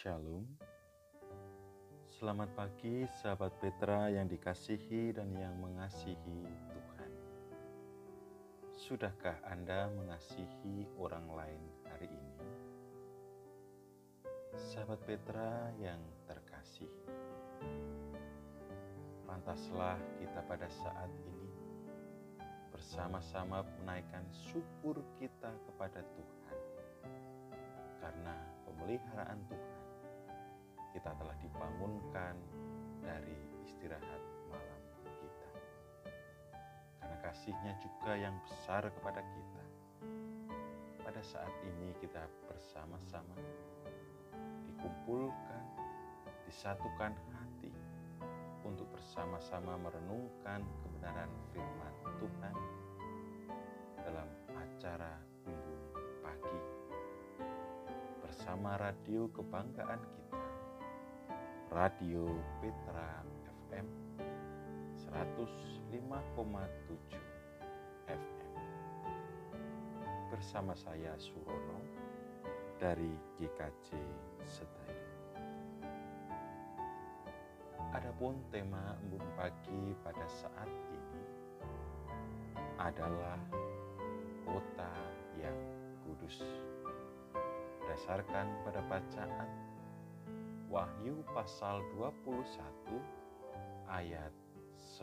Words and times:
Shalom. 0.00 0.48
Selamat 2.08 2.48
pagi 2.56 3.04
sahabat 3.20 3.52
Petra 3.60 4.08
yang 4.08 4.32
dikasihi 4.32 5.12
dan 5.12 5.28
yang 5.36 5.52
mengasihi 5.60 6.40
Tuhan. 6.72 7.12
Sudahkah 8.80 9.36
Anda 9.44 9.92
mengasihi 9.92 10.88
orang 10.96 11.28
lain 11.28 11.62
hari 11.84 12.08
ini? 12.08 12.48
Sahabat 14.72 15.04
Petra 15.04 15.68
yang 15.76 16.00
terkasih. 16.24 16.88
Pantaslah 19.28 20.00
kita 20.16 20.40
pada 20.48 20.68
saat 20.80 21.12
ini 21.28 21.52
bersama-sama 22.72 23.68
menaikkan 23.84 24.24
syukur 24.32 24.96
kita 25.20 25.52
kepada 25.68 26.00
Tuhan 26.16 26.56
karena 28.00 28.36
pemeliharaan 28.64 29.44
Tuhan 29.44 29.89
kita 30.90 31.14
telah 31.14 31.36
dibangunkan 31.38 32.34
dari 32.98 33.38
istirahat 33.62 34.22
malam 34.50 34.80
kita. 35.22 35.50
Karena 36.98 37.16
kasihnya 37.22 37.72
juga 37.78 38.12
yang 38.18 38.34
besar 38.42 38.90
kepada 38.90 39.22
kita. 39.22 39.64
Pada 41.00 41.22
saat 41.22 41.54
ini 41.66 41.94
kita 42.02 42.22
bersama-sama 42.46 43.34
dikumpulkan, 44.66 45.64
disatukan 46.46 47.14
hati 47.34 47.72
untuk 48.66 48.86
bersama-sama 48.94 49.78
merenungkan 49.78 50.62
kebenaran 50.82 51.30
firman 51.54 51.94
Tuhan 52.18 52.54
dalam 54.06 54.28
acara 54.54 55.12
Embun 55.46 55.82
Pagi 56.22 56.60
bersama 58.22 58.78
radio 58.78 59.26
kebanggaan 59.32 60.00
kita 60.14 60.49
Radio 61.70 62.26
Petra 62.58 63.22
FM 63.70 63.86
105,7 64.98 66.34
FM 68.10 68.58
bersama 70.34 70.74
saya 70.74 71.14
Surono 71.14 71.78
dari 72.74 73.14
GKJ 73.38 73.86
Setai. 74.50 74.98
Adapun 77.94 78.42
tema 78.50 78.98
embun 79.06 79.22
pagi 79.38 79.94
pada 80.02 80.26
saat 80.26 80.66
ini 80.66 81.22
adalah 82.82 83.38
kota 84.42 84.90
yang 85.38 85.54
kudus. 86.02 86.42
Berdasarkan 87.78 88.58
pada 88.66 88.82
bacaan 88.90 89.69
Wahyu 90.70 91.26
pasal 91.34 91.82
21 91.98 92.30
ayat 93.90 94.30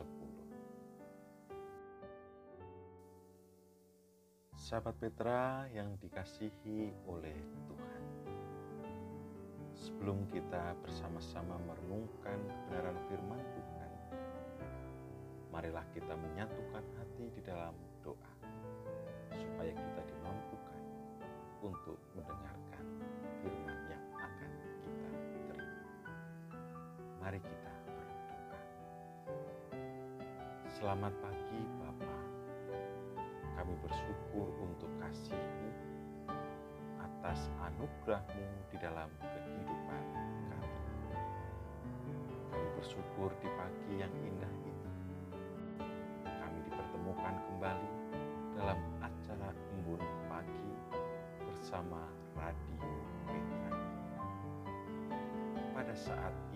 Sahabat 4.56 4.96
Petra 4.96 5.68
yang 5.68 5.92
dikasihi 6.00 6.88
oleh 7.04 7.36
Tuhan. 7.68 8.04
Sebelum 9.76 10.24
kita 10.32 10.72
bersama-sama 10.80 11.60
merenungkan 11.60 12.40
kebenaran 12.48 12.96
firman 13.12 13.42
Tuhan, 13.52 13.92
marilah 15.52 15.84
kita 15.92 16.16
menyatukan 16.16 16.84
hati 16.96 17.28
di 17.28 17.44
dalam 17.44 17.76
doa 18.00 18.32
supaya 19.36 19.76
kita 19.76 20.00
dimampukan 20.16 20.80
untuk 21.60 22.00
mendengarkan 22.16 22.67
Mari 27.28 27.44
kita 27.44 27.72
berdoa. 27.84 28.56
Selamat 30.80 31.12
pagi 31.20 31.60
Bapa. 31.76 32.16
Kami 33.52 33.76
bersyukur 33.84 34.48
untuk 34.64 34.88
kasih-Mu 34.96 35.68
atas 36.96 37.52
anugerah-Mu 37.68 38.72
di 38.72 38.76
dalam 38.80 39.12
kehidupan 39.20 40.04
kami. 40.48 40.80
Kami 42.48 42.66
bersyukur 42.80 43.28
di 43.44 43.48
pagi 43.60 43.92
yang 44.00 44.14
indah 44.24 44.54
ini. 44.64 44.88
Kami 46.24 46.58
dipertemukan 46.64 47.34
kembali 47.44 47.92
dalam 48.56 48.80
acara 49.04 49.52
embun 49.76 50.00
pagi 50.32 50.72
bersama 51.44 52.08
Radio 52.40 52.88
Petra. 53.28 53.76
Pada 55.76 55.92
saat 55.92 56.47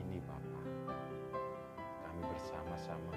bersama-sama 2.82 3.14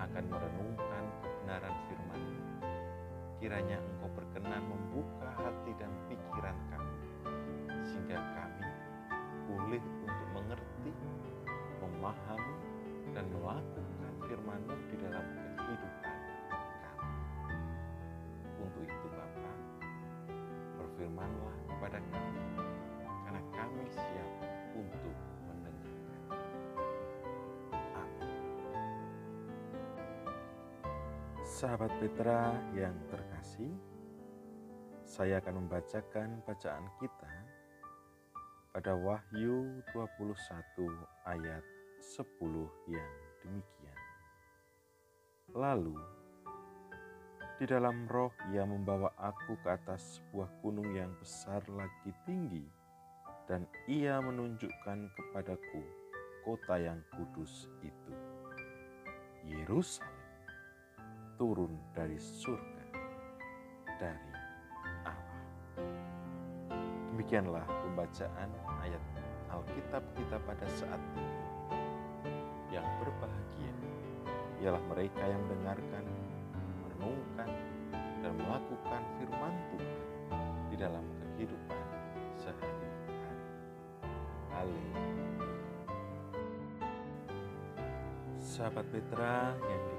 akan 0.00 0.24
merenungkan 0.24 1.04
kebenaran 1.20 1.76
firman. 1.84 2.22
Kiranya 3.36 3.76
Engkau 3.76 4.08
berkenan 4.16 4.64
membuka 4.64 5.28
hati 5.36 5.76
dan 5.76 5.92
pikiran 6.08 6.56
kami, 6.72 6.96
sehingga 7.84 8.16
kami 8.16 8.64
boleh 9.44 9.84
untuk 10.00 10.28
mengerti, 10.32 10.92
memahami, 11.84 12.43
Sahabat 31.64 31.96
Petra 31.96 32.60
yang 32.76 32.92
terkasih, 33.08 33.72
saya 35.00 35.40
akan 35.40 35.64
membacakan 35.64 36.44
bacaan 36.44 36.84
kita 37.00 37.34
pada 38.68 38.92
Wahyu 38.92 39.80
21 39.96 40.44
ayat 41.24 41.64
10 42.04 42.68
yang 42.92 43.12
demikian. 43.40 44.00
Lalu, 45.56 45.96
di 47.56 47.64
dalam 47.64 48.12
roh 48.12 48.36
ia 48.52 48.68
membawa 48.68 49.16
aku 49.16 49.56
ke 49.64 49.72
atas 49.72 50.20
sebuah 50.20 50.52
gunung 50.60 50.92
yang 50.92 51.16
besar 51.16 51.64
lagi 51.72 52.12
tinggi, 52.28 52.68
dan 53.48 53.64
ia 53.88 54.20
menunjukkan 54.20 55.08
kepadaku 55.16 55.80
kota 56.44 56.76
yang 56.76 57.00
kudus 57.16 57.72
itu, 57.80 58.12
Yerusalem 59.48 60.13
turun 61.44 61.76
dari 61.92 62.16
surga 62.16 62.84
dari 64.00 64.32
Allah. 65.04 65.40
Demikianlah 67.12 67.68
pembacaan 67.68 68.48
ayat 68.80 69.02
Alkitab 69.52 70.00
kita 70.16 70.40
pada 70.40 70.64
saat 70.72 70.96
ini. 71.20 71.36
Yang 72.72 72.88
berbahagia 72.96 73.76
ialah 74.64 74.80
mereka 74.88 75.20
yang 75.20 75.44
mendengarkan, 75.44 76.04
merenungkan, 76.80 77.52
dan 78.24 78.32
melakukan 78.40 79.02
firman 79.20 79.54
Tuhan 79.76 80.00
di 80.72 80.76
dalam 80.80 81.04
kehidupan 81.36 81.84
sehari-hari. 82.40 82.88
Haleluya. 84.48 85.04
Sahabat 88.40 88.88
Petra 88.88 89.52
yang 89.60 89.93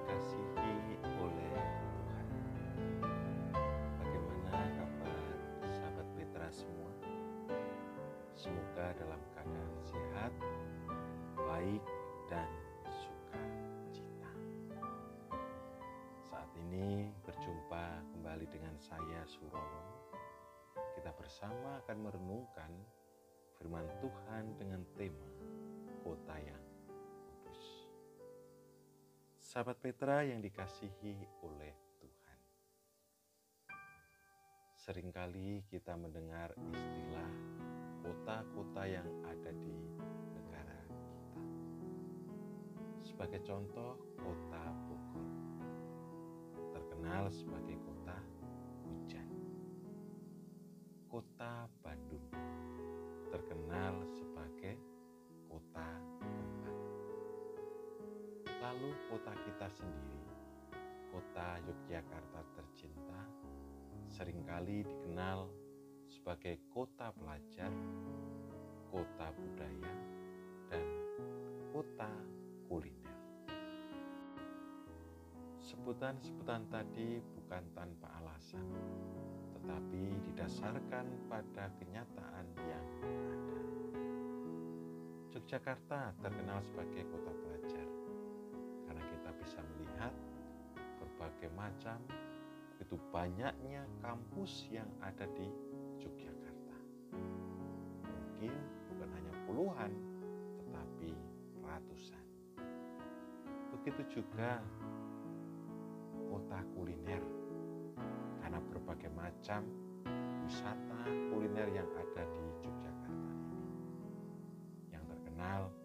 Surono. 19.45 19.81
Kita 20.97 21.13
bersama 21.13 21.77
akan 21.85 21.97
merenungkan 22.01 22.71
firman 23.61 23.85
Tuhan 24.01 24.57
dengan 24.57 24.81
tema 24.97 25.29
kota 26.01 26.33
yang 26.41 26.63
kudus. 26.89 27.85
Sahabat 29.37 29.77
Petra 29.77 30.25
yang 30.25 30.41
dikasihi 30.41 31.29
oleh 31.45 31.73
Tuhan. 32.01 32.39
Seringkali 34.81 35.69
kita 35.69 35.93
mendengar 35.93 36.49
istilah 36.73 37.33
kota-kota 38.01 38.83
yang 38.89 39.05
ada 39.29 39.53
di 39.53 39.77
negara 40.33 40.79
kita. 40.89 41.13
Sebagai 43.05 43.41
contoh, 43.45 43.93
kota 44.17 44.63
Bogor 44.89 45.29
terkenal 46.73 47.29
sebagai 47.29 47.77
kota 47.85 47.94
kita 59.65 59.81
sendiri, 59.81 60.21
kota 61.09 61.57
Yogyakarta 61.65 62.37
tercinta, 62.53 63.17
sering 64.13 64.45
kali 64.45 64.85
dikenal 64.85 65.49
sebagai 66.05 66.61
kota 66.69 67.09
pelajar, 67.09 67.73
kota 68.93 69.27
budaya, 69.33 69.95
dan 70.69 70.85
kota 71.73 72.13
kuliner. 72.69 73.17
Sebutan-sebutan 75.65 76.69
tadi 76.69 77.17
bukan 77.33 77.65
tanpa 77.73 78.21
alasan, 78.21 78.69
tetapi 79.49 80.29
didasarkan 80.29 81.25
pada 81.25 81.73
kenyataan 81.81 82.45
yang 82.69 82.85
ada. 83.01 83.61
Yogyakarta 85.33 86.13
terkenal 86.21 86.61
sebagai 86.61 87.01
kota 87.09 87.33
pelajar 87.33 87.54
bisa 89.45 89.61
melihat 89.77 90.09
berbagai 90.97 91.53
macam 91.53 92.01
begitu 92.73 92.97
banyaknya 93.13 93.85
kampus 94.01 94.65
yang 94.73 94.89
ada 95.05 95.29
di 95.37 95.45
Yogyakarta. 96.01 96.77
Mungkin 98.01 98.53
bukan 98.89 99.09
hanya 99.13 99.33
puluhan, 99.45 99.91
tetapi 100.57 101.13
ratusan. 101.61 102.25
Begitu 103.77 104.01
juga 104.17 104.65
kota 106.25 106.65
kuliner 106.73 107.21
karena 108.41 108.57
berbagai 108.73 109.13
macam 109.13 109.61
wisata 110.41 111.05
kuliner 111.29 111.69
yang 111.69 111.89
ada 111.93 112.21
di 112.33 112.39
Yogyakarta 112.41 112.85
kenal 115.45 115.69
gudeg, 115.69 115.84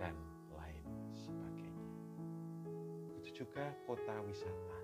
dan 0.00 0.16
lain 0.56 0.84
sebagainya. 1.12 1.88
Begitu 3.12 3.44
juga 3.44 3.68
kota 3.84 4.14
wisata. 4.24 4.78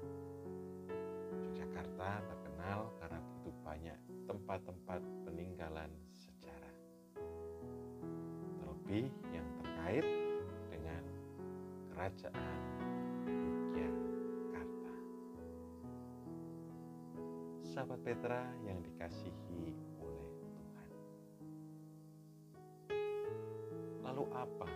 Yogyakarta 1.30 2.10
terkenal 2.28 2.92
karena 3.00 3.18
begitu 3.24 3.50
banyak 3.64 3.98
tempat-tempat 4.28 5.00
peninggalan 5.24 5.90
sejarah. 6.12 6.76
Terlebih 8.60 9.08
yang 9.32 9.48
terkait 9.64 10.06
dengan 10.68 11.02
kerajaan 11.96 12.70
sahabat 17.70 18.02
Petra 18.02 18.44
yang 18.66 18.82
dikasihi 18.82 19.72
apa 24.40 24.68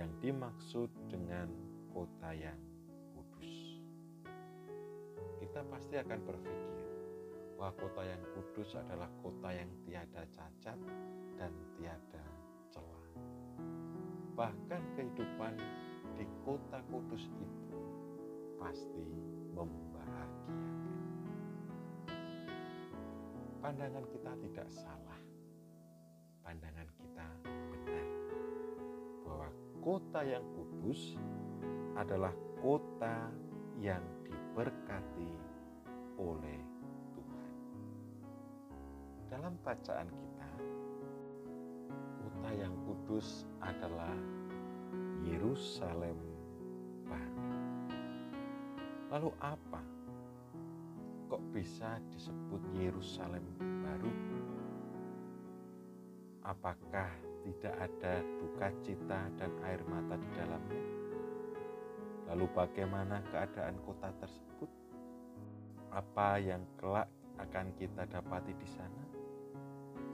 yang 0.00 0.08
dimaksud 0.24 0.88
dengan 1.12 1.52
kota 1.92 2.32
yang 2.32 2.56
kudus? 3.12 3.84
Kita 5.36 5.60
pasti 5.68 6.00
akan 6.00 6.20
berpikir 6.24 6.88
bahwa 7.60 7.76
kota 7.76 8.02
yang 8.08 8.22
kudus 8.32 8.72
adalah 8.80 9.12
kota 9.20 9.52
yang 9.52 9.68
tiada 9.84 10.24
cacat 10.32 10.78
dan 11.36 11.52
tiada 11.76 12.24
celah. 12.72 13.12
Bahkan 14.32 14.82
kehidupan 14.96 15.60
di 16.16 16.24
kota 16.48 16.80
kudus 16.88 17.28
itu 17.28 17.80
pasti 18.56 19.04
membahagiakan 19.52 20.80
pandangan 23.60 24.04
kita 24.08 24.32
tidak 24.40 24.68
salah. 24.72 25.09
Kota 29.80 30.20
yang 30.20 30.44
kudus 30.52 31.16
adalah 31.96 32.32
kota 32.60 33.32
yang 33.80 34.04
diberkati 34.28 35.32
oleh 36.20 36.60
Tuhan. 37.16 37.52
Dalam 39.32 39.56
bacaan 39.64 40.08
kita, 40.12 40.50
kota 42.20 42.50
yang 42.52 42.76
kudus 42.84 43.48
adalah 43.64 44.16
Yerusalem 45.24 46.16
baru. 47.08 47.48
Lalu 49.08 49.30
apa 49.40 49.80
kok 51.32 51.42
bisa 51.56 51.96
disebut 52.12 52.60
Yerusalem 52.76 53.44
baru? 53.58 54.12
Apakah 56.44 57.29
tidak 57.44 57.74
ada 57.76 58.20
duka 58.40 58.68
cita 58.84 59.20
dan 59.36 59.50
air 59.64 59.80
mata 59.88 60.14
di 60.16 60.28
dalamnya? 60.36 60.84
Lalu 62.30 62.46
bagaimana 62.54 63.24
keadaan 63.32 63.76
kota 63.82 64.12
tersebut? 64.22 64.70
Apa 65.90 66.38
yang 66.38 66.62
kelak 66.78 67.10
akan 67.42 67.74
kita 67.74 68.06
dapati 68.06 68.54
di 68.54 68.68
sana? 68.68 69.04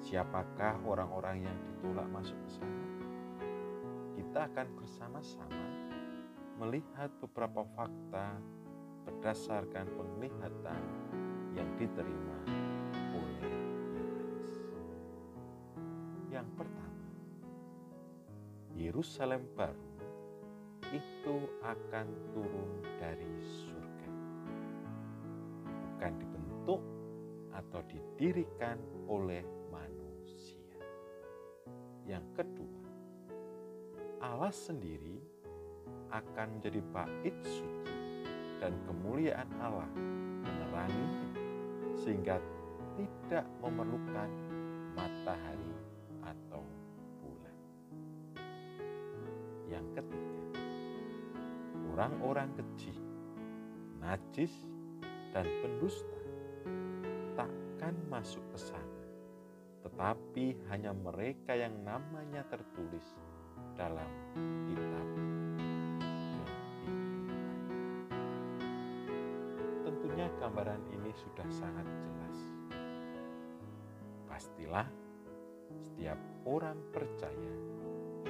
Siapakah 0.00 0.80
orang-orang 0.86 1.44
yang 1.44 1.56
ditolak 1.66 2.08
masuk 2.08 2.38
ke 2.46 2.50
sana? 2.56 2.84
Kita 4.16 4.48
akan 4.48 4.68
bersama-sama 4.80 5.66
melihat 6.56 7.12
beberapa 7.20 7.68
fakta 7.76 8.40
berdasarkan 9.04 9.86
penglihatan 9.92 10.82
yang 11.52 11.68
diterima 11.76 12.38
Yerusalem 18.96 19.44
baru 19.52 19.88
itu 20.88 21.36
akan 21.60 22.06
turun 22.32 22.80
dari 22.96 23.28
surga. 23.44 24.08
Bukan 25.68 26.12
dibentuk 26.16 26.80
atau 27.52 27.84
didirikan 27.92 28.80
oleh 29.04 29.44
manusia. 29.68 30.80
Yang 32.08 32.24
kedua, 32.40 32.88
Allah 34.24 34.48
sendiri 34.56 35.20
akan 36.08 36.56
menjadi 36.56 36.80
bait 36.88 37.36
suci 37.44 38.00
dan 38.64 38.72
kemuliaan 38.88 39.52
Allah 39.60 39.92
meneranginya 40.40 41.36
sehingga 42.00 42.40
tidak 42.96 43.44
memerlukan 43.60 44.32
matahari 44.96 45.75
orang-orang 51.96 52.52
keji, 52.60 52.92
najis, 54.04 54.52
dan 55.32 55.48
pendusta 55.64 56.20
takkan 57.32 57.96
masuk 58.12 58.44
ke 58.52 58.58
sana, 58.60 59.00
tetapi 59.80 60.60
hanya 60.68 60.92
mereka 60.92 61.56
yang 61.56 61.72
namanya 61.80 62.44
tertulis 62.52 63.16
dalam 63.80 64.12
kitab 64.68 65.08
Tentunya 69.88 70.28
gambaran 70.36 70.84
ini 70.92 71.16
sudah 71.16 71.48
sangat 71.48 71.88
jelas. 71.88 72.38
Pastilah 74.28 74.84
setiap 75.72 76.20
orang 76.44 76.76
percaya 76.92 77.56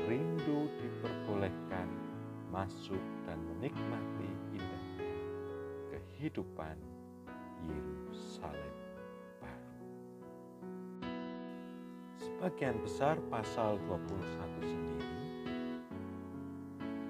rindu 0.07 0.71
diperbolehkan 0.79 2.06
masuk 2.51 3.01
dan 3.27 3.39
menikmati 3.43 4.31
indahnya 4.55 5.15
kehidupan 5.91 6.77
Yerusalem 7.67 8.77
baru. 9.43 9.83
Sebagian 12.21 12.77
besar 12.85 13.17
pasal 13.29 13.81
21 13.91 14.63
sendiri 14.63 15.17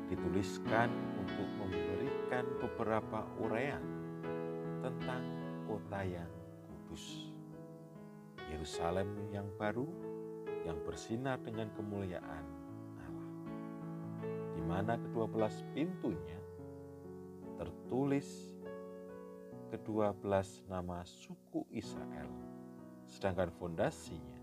dituliskan 0.06 0.88
untuk 1.18 1.48
memberikan 1.58 2.46
beberapa 2.62 3.26
uraian 3.42 3.82
tentang 4.80 5.22
kota 5.66 6.00
yang 6.06 6.30
kudus. 6.64 7.34
Yerusalem 8.46 9.10
yang 9.34 9.50
baru 9.58 9.90
yang 10.62 10.78
bersinar 10.86 11.42
dengan 11.42 11.70
kemuliaan 11.74 12.55
mana 14.66 14.98
kedua 14.98 15.30
belas 15.30 15.62
pintunya 15.70 16.42
tertulis 17.54 18.52
kedua 19.70 20.10
belas 20.12 20.62
nama 20.66 21.06
suku 21.06 21.66
Israel, 21.70 22.28
sedangkan 23.06 23.50
fondasinya 23.54 24.42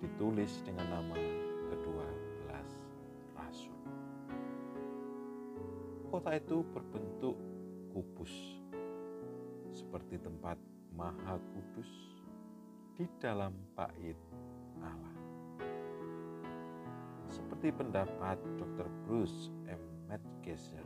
ditulis 0.00 0.62
dengan 0.62 0.86
nama 0.88 1.18
kedua 1.68 2.06
belas 2.40 2.70
rasul. 3.36 3.78
Kota 6.08 6.30
itu 6.38 6.62
berbentuk 6.70 7.36
kubus 7.92 8.34
seperti 9.70 10.18
tempat 10.18 10.58
maha 10.94 11.38
kudus, 11.54 11.90
di 12.98 13.06
dalam 13.22 13.54
bait 13.76 14.18
Allah. 14.82 15.19
Seperti 17.60 17.76
pendapat 17.76 18.40
Dr. 18.56 18.88
Bruce 19.04 19.52
M. 19.68 20.08
Metgeser 20.08 20.80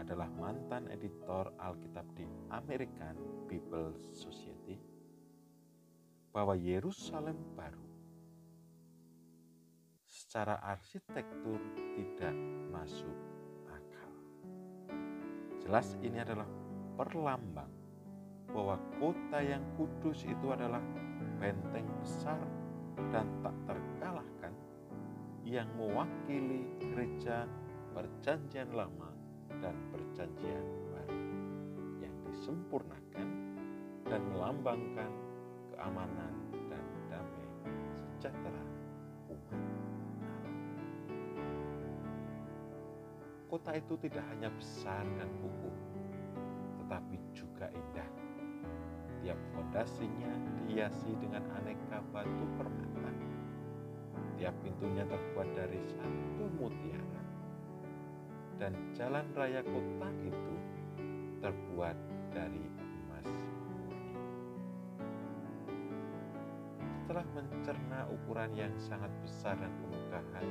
adalah 0.00 0.24
mantan 0.40 0.88
editor 0.88 1.52
Alkitab 1.60 2.08
di 2.16 2.24
American 2.48 3.44
Bible 3.52 3.92
Society 4.16 4.80
bahwa 6.32 6.56
Yerusalem 6.56 7.36
baru 7.52 7.84
secara 10.08 10.56
arsitektur 10.64 11.60
tidak 12.00 12.32
masuk 12.72 13.12
akal. 13.68 14.12
Jelas 15.60 16.00
ini 16.00 16.16
adalah 16.16 16.48
perlambang 16.96 17.68
bahwa 18.48 18.80
kota 18.96 19.44
yang 19.44 19.60
kudus 19.76 20.24
itu 20.24 20.48
adalah 20.48 20.80
benteng 21.36 21.84
besar 22.00 22.40
dan 23.12 23.28
tak 23.44 23.52
terkalahkan 23.68 24.61
yang 25.42 25.66
mewakili 25.74 26.70
gereja 26.78 27.50
perjanjian 27.92 28.70
lama 28.72 29.10
dan 29.58 29.74
perjanjian 29.90 30.64
baru 30.94 31.20
yang 31.98 32.14
disempurnakan 32.30 33.28
dan 34.06 34.22
melambangkan 34.30 35.12
keamanan 35.74 36.34
dan 36.70 36.84
damai 37.10 37.48
sejahtera 38.14 38.64
umat 39.28 39.60
Allah. 39.60 40.56
Kota 43.50 43.72
itu 43.76 43.94
tidak 44.08 44.24
hanya 44.32 44.48
besar 44.56 45.04
dan 45.20 45.28
kukuh, 45.42 45.76
tetapi 46.80 47.18
juga 47.36 47.68
indah. 47.68 48.10
Tiap 49.22 49.38
fondasinya 49.54 50.32
dihiasi 50.66 51.14
dengan 51.20 51.46
aneka 51.60 52.02
batu 52.10 52.46
permata. 52.58 53.21
Tiap 54.42 54.58
pintunya 54.66 55.06
terbuat 55.06 55.54
dari 55.54 55.78
satu 55.86 56.50
mutiara. 56.58 57.22
Dan 58.58 58.74
jalan 58.90 59.22
raya 59.38 59.62
kota 59.62 60.10
itu 60.18 60.54
terbuat 61.38 61.94
dari 62.34 62.58
emas. 62.74 63.30
Setelah 66.90 67.22
mencerna 67.38 68.10
ukuran 68.10 68.50
yang 68.58 68.74
sangat 68.82 69.14
besar 69.22 69.54
dan 69.62 69.70
kemegahan 69.78 70.46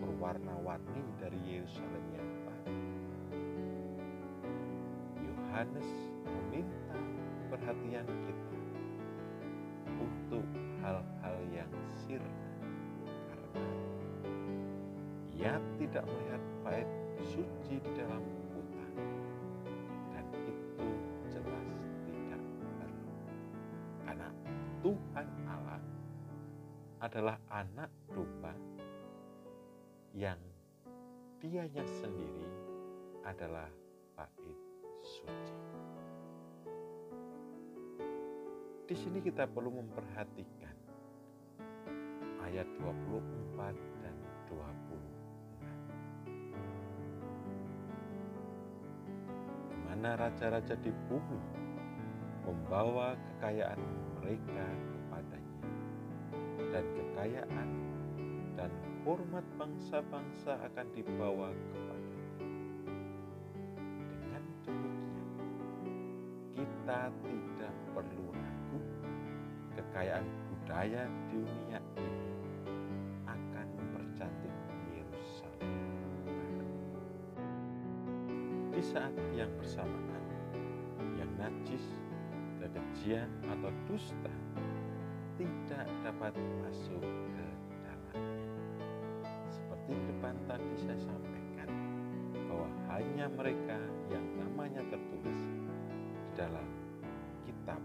berwarna-warni 0.00 1.04
dari 1.20 1.36
Yerusalem 1.44 2.04
yang 2.08 2.30
baru, 2.48 2.80
Yohanes 5.20 5.90
meminta 6.24 6.96
perhatian 7.52 8.08
kita 8.08 8.53
ia 15.44 15.60
tidak 15.76 16.08
melihat 16.08 16.42
bait 16.64 16.88
suci 17.20 17.76
di 17.76 17.90
dalam 17.92 18.24
kota 18.48 18.86
dan 20.16 20.24
itu 20.40 20.88
jelas 21.28 21.68
tidak 22.08 22.40
perlu 22.80 23.12
karena 24.08 24.28
Tuhan 24.80 25.26
Allah 25.44 25.80
adalah 27.04 27.36
anak 27.52 27.92
domba 28.08 28.56
yang 30.16 30.40
dianya 31.44 31.84
sendiri 32.00 32.48
adalah 33.28 33.68
bait 34.16 34.56
suci. 35.04 35.56
Di 38.88 38.96
sini 38.96 39.20
kita 39.20 39.44
perlu 39.44 39.76
memperhatikan 39.76 40.76
ayat 42.48 42.68
24 42.80 43.76
dan 44.00 44.16
26. 44.48 44.83
Mana 50.04 50.28
raja-raja 50.28 50.76
di 50.84 50.92
bumi 51.08 51.40
membawa 52.44 53.16
kekayaan 53.16 53.80
mereka 54.20 54.68
kepadanya 54.92 55.64
dan 56.60 56.84
kekayaan 56.92 57.68
dan 58.52 58.68
hormat 59.00 59.48
bangsa-bangsa 59.56 60.60
akan 60.60 60.86
dibawa 60.92 61.56
kepadanya. 61.56 62.20
Dengan 63.96 64.44
demikian, 64.68 65.28
kita 66.52 67.08
tidak 67.24 67.74
perlu 67.96 68.28
ragu 68.28 68.80
kekayaan 69.72 70.28
budaya 70.52 71.08
dunia 71.32 71.80
ini 71.96 72.13
saat 78.92 79.16
yang 79.32 79.48
bersamaan, 79.56 80.24
yang 81.16 81.30
najis, 81.40 81.80
kekejian 82.60 83.32
atau 83.48 83.72
dusta 83.88 84.34
tidak 85.40 85.88
dapat 86.04 86.36
masuk 86.60 87.00
ke 87.00 87.46
dalamnya. 87.80 88.44
Seperti 89.48 89.96
di 89.96 90.04
depan 90.12 90.36
tadi 90.44 90.72
saya 90.84 91.00
sampaikan, 91.00 91.68
bahwa 92.44 92.68
hanya 92.92 93.26
mereka 93.32 93.80
yang 94.12 94.26
namanya 94.36 94.84
tertulis 94.92 95.40
di 96.12 96.28
dalam 96.36 96.68
kitab 97.48 97.80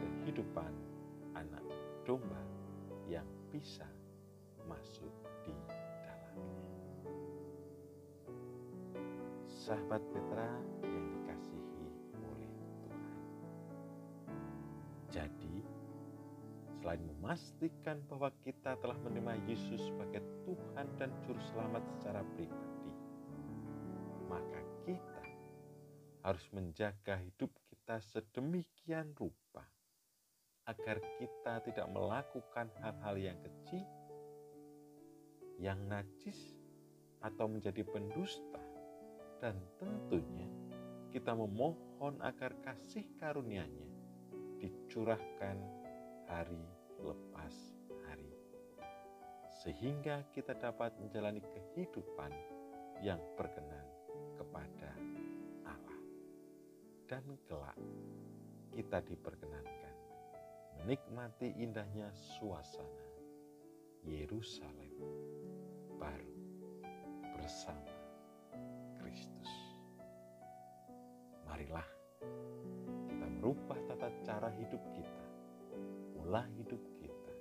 kehidupan 0.00 0.72
anak 1.36 1.64
domba 2.08 2.40
yang 3.04 3.28
bisa 3.52 3.84
masuk 4.64 5.23
Sahabat 9.64 10.04
Petra 10.12 10.44
yang 10.84 11.08
dikasihi 11.08 11.88
oleh 12.20 12.52
Tuhan. 12.52 13.00
Jadi, 15.08 15.56
selain 16.76 17.00
memastikan 17.00 18.04
bahwa 18.04 18.28
kita 18.44 18.76
telah 18.76 19.00
menerima 19.00 19.40
Yesus 19.48 19.88
sebagai 19.88 20.20
Tuhan 20.44 20.84
dan 21.00 21.16
Juru 21.24 21.40
Selamat 21.48 21.80
secara 21.96 22.20
pribadi, 22.36 22.92
maka 24.28 24.60
kita 24.84 25.24
harus 26.28 26.44
menjaga 26.52 27.16
hidup 27.24 27.48
kita 27.72 28.04
sedemikian 28.04 29.16
rupa 29.16 29.64
agar 30.68 31.00
kita 31.16 31.64
tidak 31.64 31.88
melakukan 31.88 32.68
hal-hal 32.84 33.16
yang 33.16 33.40
kecil, 33.40 33.88
yang 35.56 35.80
najis, 35.88 36.52
atau 37.24 37.48
menjadi 37.48 37.80
pendusta, 37.88 38.73
dan 39.42 39.58
tentunya 39.78 40.48
kita 41.14 41.30
memohon 41.30 42.18
agar 42.22 42.58
kasih 42.66 43.06
karunia-Nya 43.22 43.88
dicurahkan 44.58 45.56
hari 46.26 46.64
lepas 46.98 47.54
hari, 48.08 48.32
sehingga 49.62 50.26
kita 50.34 50.56
dapat 50.58 50.96
menjalani 50.98 51.38
kehidupan 51.38 52.32
yang 53.04 53.20
berkenan 53.38 53.86
kepada 54.34 54.90
Allah, 55.68 56.02
dan 57.06 57.24
kelak 57.46 57.78
kita 58.74 58.98
diperkenankan 59.06 59.94
menikmati 60.82 61.54
indahnya 61.62 62.10
suasana 62.10 63.06
Yerusalem 64.02 64.92
baru 65.96 66.34
bersama 67.38 67.94
Kristus. 69.04 69.50
Marilah 71.44 71.84
kita 73.12 73.26
merubah 73.36 73.76
tata 73.84 74.08
cara 74.24 74.48
hidup 74.56 74.80
kita, 74.96 75.24
pola 76.16 76.48
hidup 76.56 76.80
kita. 76.96 77.32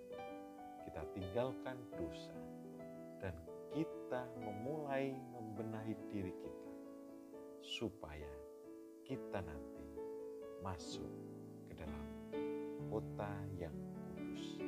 Kita 0.83 1.01
tinggalkan 1.15 1.79
dosa 1.95 2.35
dan 3.23 3.31
kita 3.71 4.27
memulai 4.43 5.15
membenahi 5.31 5.95
diri 6.11 6.35
kita 6.35 6.71
supaya 7.63 8.27
kita 9.07 9.39
nanti 9.39 9.87
masuk 10.59 11.07
ke 11.71 11.73
dalam 11.79 12.07
kota 12.91 13.31
yang 13.55 13.73
kudus, 14.13 14.59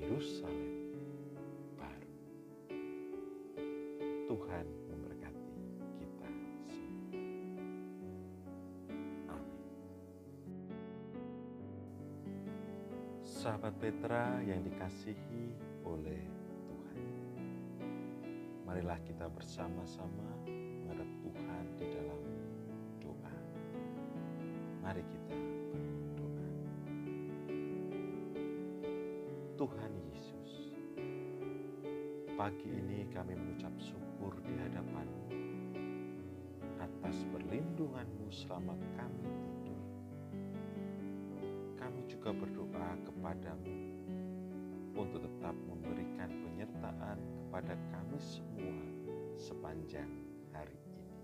Yerusalem 0.00 0.72
baru. 1.76 2.12
Tuhan 4.26 4.66
Sahabat 13.46 13.78
Petra 13.78 14.42
yang 14.42 14.58
dikasihi 14.66 15.54
oleh 15.86 16.18
Tuhan. 16.66 16.98
Marilah 18.66 18.98
kita 19.06 19.30
bersama-sama 19.30 20.34
menghadap 20.50 21.06
Tuhan 21.22 21.64
di 21.78 21.86
dalam 21.94 22.22
doa. 22.98 23.36
Mari 24.82 24.98
kita 24.98 25.38
berdoa. 25.70 26.48
Tuhan 29.54 29.92
Yesus, 30.10 30.74
pagi 32.34 32.66
ini 32.66 33.06
kami 33.14 33.38
mengucap 33.38 33.78
syukur 33.78 34.34
di 34.42 34.58
hadapan-Mu 34.58 35.26
atas 36.82 37.22
perlindungan-Mu 37.30 38.26
selama 38.26 38.74
kami. 38.98 39.35
Kami 41.86 42.02
juga 42.10 42.34
berdoa 42.34 42.98
kepadamu 43.06 43.78
untuk 44.98 45.22
tetap 45.22 45.54
memberikan 45.70 46.34
penyertaan 46.42 47.14
kepada 47.14 47.78
kami 47.94 48.18
semua 48.18 48.82
sepanjang 49.38 50.10
hari 50.50 50.74
ini. 50.82 51.14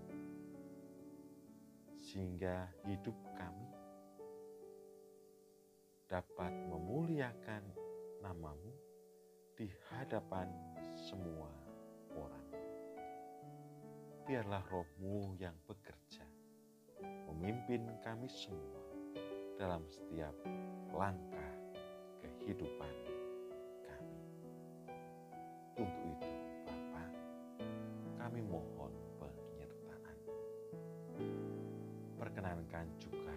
Sehingga 1.99 2.71
hidup 2.87 3.11
kami 3.35 3.67
dapat 6.07 6.55
memuliakan 6.71 7.67
namamu 8.23 8.71
di 9.59 9.67
hadapan 9.91 10.47
semua 10.95 11.51
orang. 12.15 12.47
Biarlah 14.23 14.63
rohmu 14.71 15.35
yang 15.35 15.59
bekerja, 15.67 16.23
memimpin 17.27 17.83
kami 17.99 18.31
semua 18.31 18.82
dalam 19.63 19.87
setiap 19.87 20.35
langkah 20.91 21.55
kehidupan 22.19 22.91
kami. 23.87 24.19
Untuk 25.79 26.03
itu, 26.03 26.31
Bapa, 26.67 27.07
kami 28.19 28.43
mohon 28.43 28.91
penyertaan. 29.23 30.17
Perkenankan 32.19 32.91
juga 32.99 33.31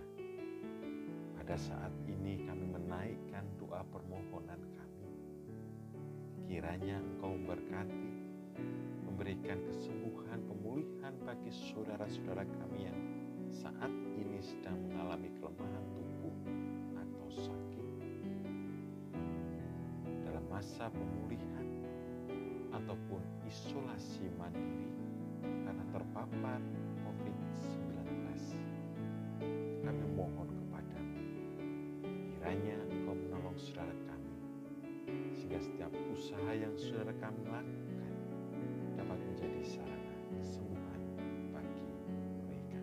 pada 1.38 1.54
saat 1.54 1.94
ini 2.10 2.42
kami 2.42 2.74
menaikkan 2.74 3.46
doa 3.62 3.86
permohonan 3.86 4.58
kami. 4.74 5.14
Kiranya 6.50 6.98
Engkau 7.06 7.38
memberkati, 7.38 8.10
memberikan 9.06 9.62
kesembuhan, 9.70 10.42
pemulihan 10.42 11.14
bagi 11.22 11.54
saudara-saudara 11.54 12.42
kami 12.42 12.90
yang 12.90 12.98
saat 13.46 13.94
ini 14.18 14.42
sedang 14.42 14.74
mengalami 14.90 15.30
kelemahan 15.38 15.86
tubuh 15.94 16.15
sakit. 17.36 17.86
Dalam 20.24 20.44
masa 20.48 20.88
pemulihan 20.88 21.68
ataupun 22.72 23.20
isolasi 23.44 24.32
mandiri 24.40 24.88
karena 25.44 25.84
terpapar 25.92 26.60
COVID-19. 27.04 28.04
Kami 29.84 30.04
mohon 30.16 30.56
Kiranya 32.46 32.78
Engkau 32.86 33.18
menolong 33.18 33.58
saudara 33.58 33.90
kami, 34.06 34.38
sehingga 35.34 35.58
setiap 35.58 35.90
usaha 36.14 36.54
yang 36.54 36.70
saudara 36.78 37.10
kami 37.18 37.42
lakukan 37.42 38.14
dapat 38.94 39.18
menjadi 39.18 39.60
sarana 39.66 40.14
kesembuhan 40.30 41.02
bagi 41.50 41.90
mereka. 42.46 42.78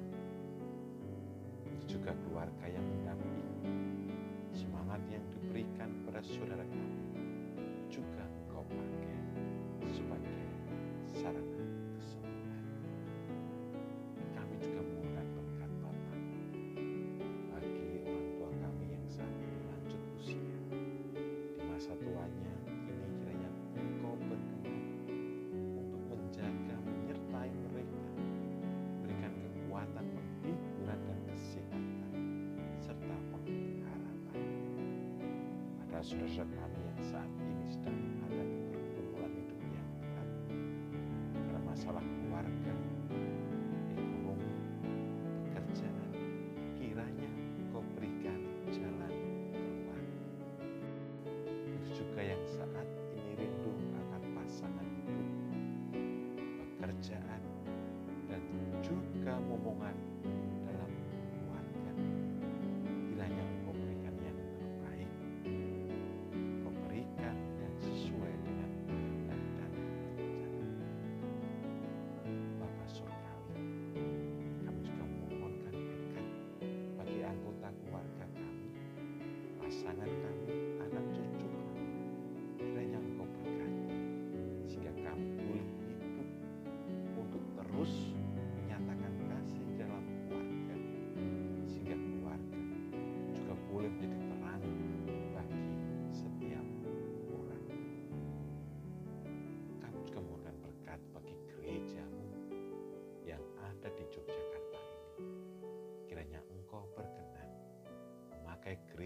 Juga 1.88 2.12
keluarga 2.28 2.66
yang 2.68 2.84
mendampingi, 2.84 3.33
yang 5.10 5.24
diberikan 5.34 5.90
kepada 6.02 6.20
saudara 6.26 6.66
kami. 6.66 6.90
Juga 7.90 8.26
Engkau 8.26 8.66
pakai 8.68 9.13
saudara-saudara 36.04 36.68
kami 36.68 36.80
yang 36.84 37.02
saat 37.16 37.32
ini 37.40 37.64
sedang 37.72 37.96
menghadapi 37.96 38.60
pergumulan 38.76 39.32
hidup 39.40 39.60
yang 39.72 39.88
berat 40.04 40.30
karena 41.32 41.60
masalah 41.64 42.04
keluarga, 42.04 42.76
ekonomi, 43.96 44.52
pekerjaan, 45.48 46.12
kiranya 46.76 47.30
Engkau 47.56 47.88
berikan 47.96 48.36
jalan 48.76 49.16
keluar. 49.56 50.02
Begitu 51.72 52.04
juga 52.04 52.20
yang 52.20 52.44
saat 52.52 52.88
ini 53.16 53.32
rindu 53.40 53.72
akan 54.04 54.22
pasangan 54.36 54.88
hidup, 55.08 55.30
pekerjaan, 56.60 57.42
dan 58.28 58.44
juga 58.84 59.40
momongan 59.48 59.96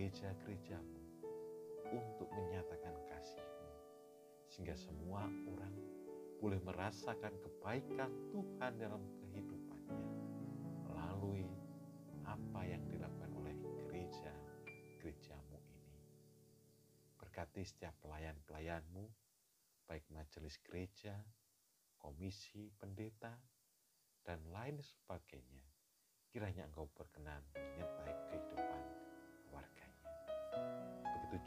gereja-gerejamu 0.08 1.04
untuk 1.91 2.32
menyatakan 2.32 2.96
kasihmu, 3.12 3.72
sehingga 4.48 4.72
semua 4.80 5.28
orang 5.52 5.76
boleh 6.39 6.63
merasakan 6.63 7.36
kebaikan 7.43 8.08
Tuhan 8.32 8.80
dalam 8.80 9.04
kehidupannya 9.20 10.08
melalui 10.88 11.52
apa 12.24 12.62
yang 12.63 12.88
dilakukan 12.88 13.36
oleh 13.36 13.52
gereja-gerejamu 13.84 15.60
ini. 15.76 16.00
Berkati 17.20 17.67
setiap 17.67 17.91
pelayan-pelayanmu, 18.00 19.12
baik 19.91 20.08
majelis 20.08 20.56
gereja, 20.63 21.20
komisi, 22.00 22.72
pendeta, 22.80 23.36
dan 24.24 24.39
lain 24.56 24.80
sebagainya. 24.80 25.67
Kiranya 26.32 26.63
engkau 26.63 26.88
berkenan 26.96 27.43
menyertai 27.52 28.15
kehidupan 28.32 29.07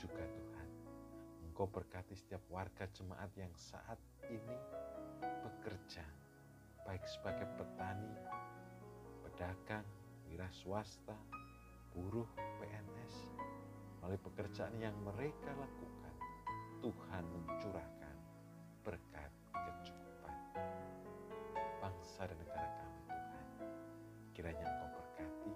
juga 0.01 0.25
Tuhan, 0.25 0.69
Engkau 1.45 1.69
berkati 1.69 2.17
setiap 2.17 2.41
warga 2.49 2.89
jemaat 2.97 3.29
yang 3.37 3.53
saat 3.53 4.01
ini 4.33 4.57
bekerja, 5.45 6.01
baik 6.89 7.05
sebagai 7.05 7.45
petani, 7.61 8.17
pedagang, 9.21 9.85
wira 10.25 10.49
swasta, 10.49 11.13
buruh, 11.93 12.25
PNS, 12.57 13.29
melalui 14.01 14.21
pekerjaan 14.25 14.73
yang 14.81 14.97
mereka 15.05 15.53
lakukan, 15.53 16.17
Tuhan 16.81 17.25
mencurahkan 17.29 18.17
berkat 18.81 19.33
kecukupan. 19.53 20.37
Bangsa 21.77 22.25
dan 22.25 22.37
negara 22.41 22.69
kami 22.73 23.01
Tuhan, 23.05 23.47
kiranya 24.33 24.65
Engkau 24.65 24.89
berkati 24.97 25.53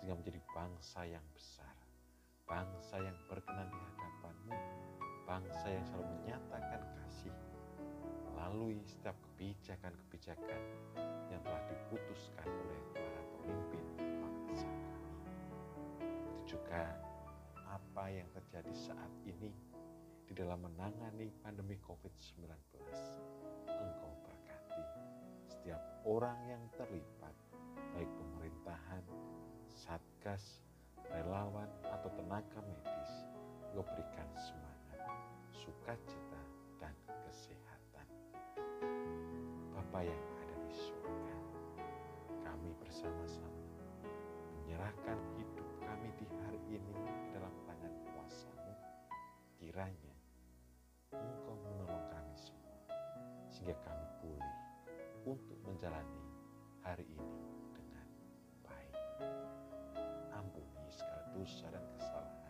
sehingga 0.00 0.16
menjadi 0.16 0.40
bangsa 0.56 1.00
yang 1.04 1.24
besar 1.36 1.55
bangsa 2.46 3.02
yang 3.02 3.18
berkenan 3.26 3.66
di 3.66 3.78
hadapanmu, 3.82 4.54
bangsa 5.26 5.66
yang 5.66 5.84
selalu 5.90 6.06
menyatakan 6.22 6.80
kasih 7.02 7.34
melalui 8.30 8.78
setiap 8.86 9.18
kebijakan-kebijakan 9.18 10.62
yang 11.34 11.42
telah 11.42 11.62
diputuskan 11.66 12.46
oleh 12.46 12.80
para 12.94 13.22
pemimpin 13.34 13.82
bangsa 14.22 14.70
kami. 14.70 15.26
Itu 16.06 16.56
juga 16.56 16.94
apa 17.66 18.04
yang 18.14 18.30
terjadi 18.30 18.72
saat 18.78 19.12
ini 19.26 19.50
di 20.26 20.32
dalam 20.38 20.62
menangani 20.62 21.34
pandemi 21.42 21.74
COVID-19. 21.82 22.46
Engkau 23.66 24.12
berkati 24.22 24.84
setiap 25.50 25.82
orang 26.06 26.38
yang 26.46 26.62
terlibat, 26.78 27.34
baik 27.94 28.10
pemerintahan, 28.14 29.02
satgas, 29.66 30.65
relawan, 31.12 31.68
atau 31.86 32.10
tenaga 32.14 32.58
medis, 32.62 33.12
lo 33.74 33.82
berikan 33.82 34.28
semangat, 34.34 35.00
sukacita, 35.52 36.42
dan 36.78 36.94
kesehatan. 37.26 38.06
Bapak 39.74 40.02
yang 40.06 40.24
ada 40.42 40.56
di 40.64 40.72
surga, 40.72 41.36
kami 42.46 42.70
bersama-sama 42.80 43.64
menyerahkan 44.62 45.18
hidup 45.38 45.68
kami 45.82 46.08
di 46.18 46.26
hari 46.42 46.60
ini 46.68 46.94
dalam 47.30 47.54
tangan 47.64 47.94
kuasamu. 48.10 48.74
Kiranya 49.56 50.16
Engkau 51.14 51.56
menolong 51.64 52.06
kami 52.12 52.34
semua, 52.36 52.82
sehingga 53.48 53.78
kami 53.86 54.06
pulih 54.20 54.56
untuk 55.24 55.58
menjalani 55.64 56.24
hari 56.84 57.06
ini 57.08 57.40
dengan 57.72 58.06
baik. 58.66 58.94
Dosa 61.36 61.68
dan 61.68 61.84
kesalahan 61.92 62.48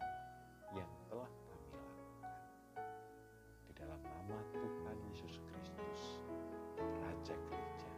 yang 0.70 0.86
telah 1.10 1.26
kami 1.26 1.74
lakukan. 1.74 2.30
Di 3.66 3.72
dalam 3.74 3.98
nama 3.98 4.38
Tuhan 4.54 4.96
Yesus 5.10 5.42
Kristus, 5.42 6.22
Raja 6.78 7.34
Gereja, 7.34 7.90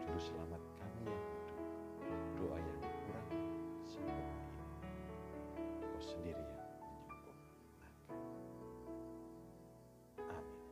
Juru 0.00 0.16
Selamat 0.16 0.62
kami 0.80 1.04
yang 1.12 1.20
hidup, 1.20 1.60
doa 2.40 2.56
yang 2.56 2.80
kurang 2.80 3.28
sempurna 3.84 4.40
ini, 4.88 5.84
Kau 5.84 6.00
sendiri 6.00 6.42
yang 6.48 6.64
menyempurnakan. 6.64 8.16
Amin. 10.32 10.64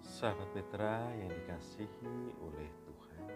Sahabat 0.00 0.48
Petra 0.56 1.12
yang 1.20 1.28
dikasihi 1.28 2.32
oleh 2.40 2.72
Tuhan, 2.88 3.28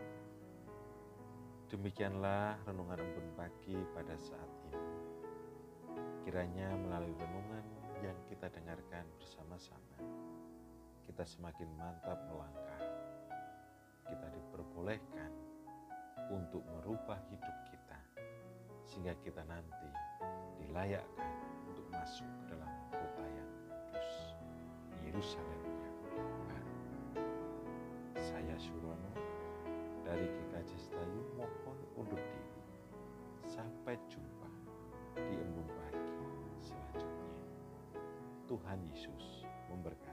demikianlah 1.73 2.61
renungan 2.69 3.01
embun 3.01 3.33
pagi 3.33 3.73
pada 3.97 4.13
saat 4.21 4.51
ini. 4.69 4.93
Kiranya 6.21 6.69
melalui 6.77 7.17
renungan 7.17 7.65
yang 8.05 8.19
kita 8.29 8.53
dengarkan 8.53 9.09
bersama-sama, 9.17 9.97
kita 11.09 11.25
semakin 11.25 11.73
mantap 11.81 12.21
melangkah. 12.29 12.85
Kita 14.05 14.27
diperbolehkan 14.37 15.33
untuk 16.29 16.61
merubah 16.77 17.17
hidup 17.33 17.57
kita, 17.73 18.01
sehingga 18.85 19.17
kita 19.25 19.41
nanti 19.49 19.89
dilayakkan 20.61 21.33
untuk 21.73 21.89
masuk 21.89 22.29
ke 22.45 22.53
dalam 22.53 22.69
kota 22.93 23.25
yang 23.25 23.51
kudus, 23.65 24.13
Yerusalem 25.09 25.61
yang 25.65 25.97
baru. 26.45 26.77
Saya 28.21 28.57
Surono 28.61 29.13
dari 30.03 30.27
GKJ 30.27 30.71
Setayu 30.79 31.21
mohon 31.39 31.79
undur 31.97 32.19
diri. 32.19 32.61
Sampai 33.47 33.99
jumpa 34.11 34.51
di 35.17 35.35
embun 35.39 35.67
pagi 35.79 36.13
selanjutnya. 36.63 37.29
Tuhan 38.47 38.79
Yesus 38.93 39.47
memberkati. 39.71 40.12